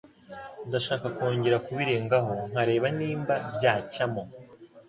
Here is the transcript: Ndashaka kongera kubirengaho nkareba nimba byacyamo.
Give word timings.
Ndashaka 0.67 1.05
kongera 1.15 1.57
kubirengaho 1.65 2.31
nkareba 2.49 2.87
nimba 2.97 3.35
byacyamo. 3.55 4.23